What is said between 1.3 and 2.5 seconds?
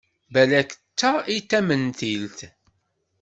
i tamentilt.